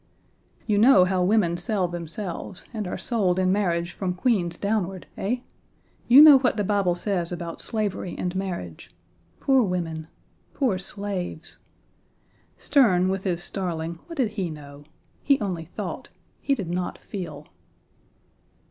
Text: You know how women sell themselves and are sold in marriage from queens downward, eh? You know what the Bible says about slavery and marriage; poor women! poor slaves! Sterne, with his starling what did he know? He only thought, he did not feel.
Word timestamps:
You 0.65 0.79
know 0.79 1.05
how 1.05 1.21
women 1.23 1.57
sell 1.57 1.87
themselves 1.87 2.65
and 2.73 2.87
are 2.87 2.97
sold 2.97 3.37
in 3.37 3.51
marriage 3.51 3.91
from 3.91 4.15
queens 4.15 4.57
downward, 4.57 5.05
eh? 5.15 5.41
You 6.07 6.23
know 6.23 6.39
what 6.39 6.57
the 6.57 6.63
Bible 6.63 6.95
says 6.95 7.31
about 7.31 7.61
slavery 7.61 8.15
and 8.17 8.35
marriage; 8.35 8.89
poor 9.39 9.61
women! 9.61 10.07
poor 10.55 10.79
slaves! 10.79 11.59
Sterne, 12.57 13.09
with 13.09 13.25
his 13.25 13.43
starling 13.43 13.99
what 14.07 14.17
did 14.17 14.31
he 14.31 14.49
know? 14.49 14.85
He 15.21 15.39
only 15.39 15.65
thought, 15.65 16.09
he 16.41 16.55
did 16.55 16.71
not 16.71 16.97
feel. 16.97 17.45